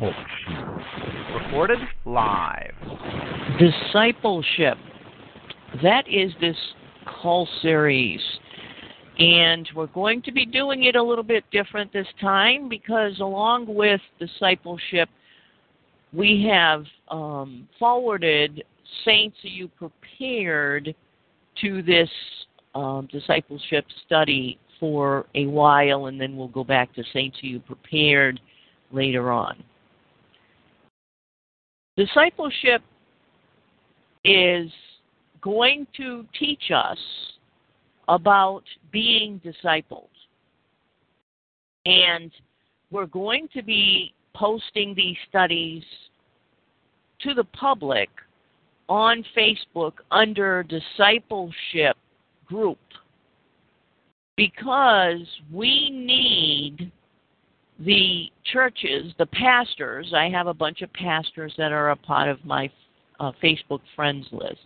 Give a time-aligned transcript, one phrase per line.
[0.00, 0.12] Show.
[1.34, 2.72] Recorded live.
[3.58, 4.78] Discipleship.
[5.82, 6.56] That is this
[7.04, 8.20] call series.
[9.18, 13.66] And we're going to be doing it a little bit different this time because, along
[13.74, 15.10] with discipleship,
[16.14, 18.64] we have um, forwarded
[19.04, 20.94] Saints Are You Prepared
[21.60, 22.08] to this
[22.74, 27.60] um, discipleship study for a while, and then we'll go back to Saints Are You
[27.60, 28.40] Prepared
[28.92, 29.62] later on.
[31.96, 32.82] Discipleship
[34.24, 34.70] is
[35.40, 36.98] going to teach us
[38.08, 38.62] about
[38.92, 40.08] being discipled.
[41.86, 42.30] And
[42.90, 45.82] we're going to be posting these studies
[47.20, 48.08] to the public
[48.88, 51.96] on Facebook under discipleship
[52.46, 52.78] group
[54.36, 56.90] because we need
[57.80, 60.12] the churches, the pastors.
[60.14, 62.70] I have a bunch of pastors that are a part of my
[63.18, 64.60] uh, Facebook friends list.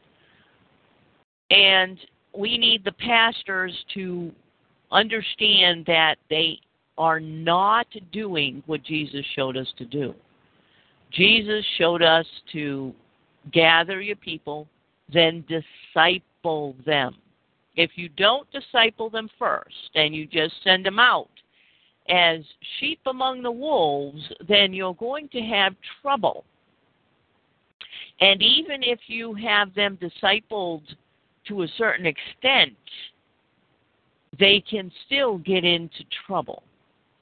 [1.50, 1.98] And
[2.36, 4.32] we need the pastors to
[4.90, 6.58] understand that they
[6.98, 10.14] are not doing what Jesus showed us to do.
[11.12, 12.92] Jesus showed us to
[13.52, 14.66] gather your people,
[15.12, 17.16] then disciple them.
[17.76, 21.28] If you don't disciple them first and you just send them out
[22.08, 22.40] as
[22.78, 26.44] sheep among the wolves, then you're going to have trouble.
[28.20, 30.82] And even if you have them discipled
[31.48, 32.76] to a certain extent,
[34.38, 36.62] they can still get into trouble.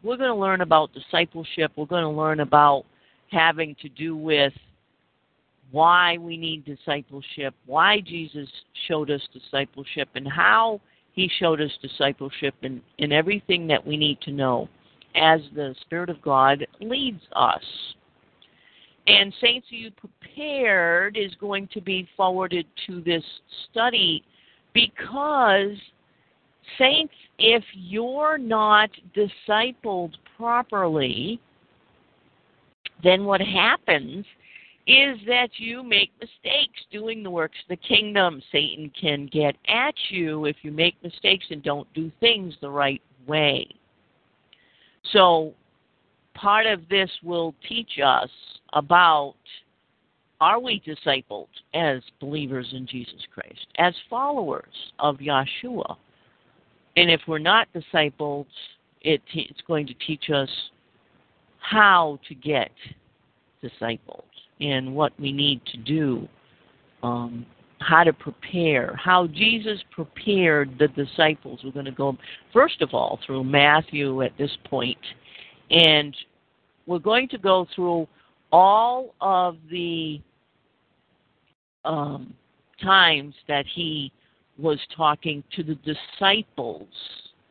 [0.03, 1.73] We're going to learn about discipleship.
[1.77, 2.85] We're going to learn about
[3.31, 4.53] having to do with
[5.71, 8.49] why we need discipleship, why Jesus
[8.89, 10.81] showed us discipleship, and how
[11.13, 14.69] he showed us discipleship in, in everything that we need to know
[15.15, 17.63] as the Spirit of God leads us.
[19.07, 23.25] And Saints, You Prepared is going to be forwarded to this
[23.71, 24.25] study
[24.73, 25.77] because,
[26.79, 31.41] Saints, if you're not discipled properly,
[33.03, 34.25] then what happens
[34.87, 38.43] is that you make mistakes doing the works of the kingdom.
[38.51, 43.03] Satan can get at you if you make mistakes and don't do things the right
[43.27, 43.67] way.
[45.13, 45.55] So,
[46.35, 48.31] part of this will teach us
[48.73, 49.35] about
[50.41, 55.97] are we discipled as believers in Jesus Christ, as followers of Yeshua?
[56.97, 58.47] And if we're not discipled,
[59.03, 60.49] it, it's going to teach us
[61.61, 62.73] how to get
[63.63, 64.25] discipled
[64.61, 66.29] and what we need to do,
[67.03, 67.45] um,
[67.81, 71.61] how to prepare, how Jesus prepared the disciples.
[71.65, 72.17] We're going to go,
[72.53, 74.99] first of all, through Matthew at this point,
[75.71, 76.17] and
[76.87, 78.07] we're going to go through
[78.53, 80.21] all of the
[81.85, 82.35] um,
[82.83, 84.13] times that he
[84.59, 86.89] was talking to the disciples,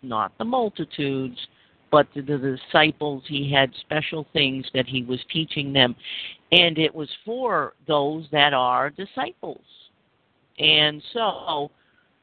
[0.01, 1.37] not the multitudes,
[1.91, 5.95] but to the disciples, he had special things that he was teaching them.
[6.51, 9.63] And it was for those that are disciples.
[10.57, 11.71] And so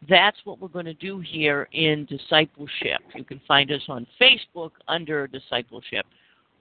[0.09, 3.01] that's what we're going to do here in discipleship.
[3.15, 6.07] You can find us on Facebook under discipleship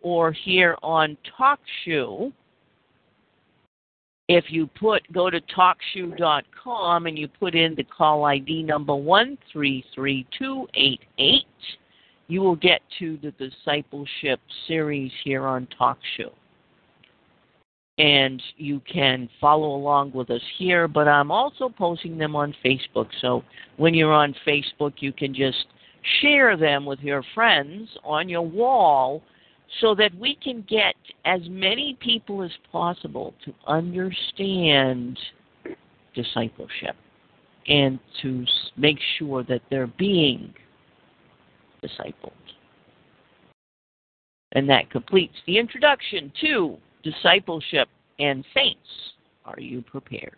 [0.01, 2.33] or here on TalkShoe.
[4.29, 11.45] If you put go to talkshoe.com and you put in the call ID number 133288
[12.27, 16.31] you will get to the discipleship series here on Talk Show.
[17.97, 23.07] And you can follow along with us here, but I'm also posting them on Facebook.
[23.21, 23.43] So
[23.77, 25.65] when you're on Facebook, you can just
[26.21, 29.23] share them with your friends on your wall
[29.81, 30.95] so that we can get
[31.25, 35.17] as many people as possible to understand
[36.13, 36.95] discipleship
[37.67, 38.45] and to
[38.77, 40.53] make sure that they're being
[41.81, 42.33] disciples.
[44.53, 47.89] And that completes the introduction to discipleship
[48.19, 48.87] and saints.
[49.45, 50.37] Are you prepared?